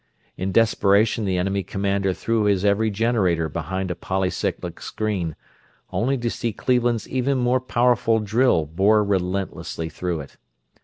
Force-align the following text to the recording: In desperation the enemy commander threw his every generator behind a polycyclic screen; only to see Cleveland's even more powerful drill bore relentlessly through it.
In 0.35 0.51
desperation 0.51 1.25
the 1.25 1.37
enemy 1.37 1.61
commander 1.61 2.11
threw 2.11 2.45
his 2.45 2.65
every 2.65 2.89
generator 2.89 3.47
behind 3.47 3.91
a 3.91 3.95
polycyclic 3.95 4.81
screen; 4.81 5.35
only 5.91 6.17
to 6.17 6.29
see 6.31 6.51
Cleveland's 6.53 7.07
even 7.07 7.37
more 7.37 7.59
powerful 7.61 8.17
drill 8.19 8.65
bore 8.65 9.03
relentlessly 9.03 9.89
through 9.89 10.21
it. 10.21 10.37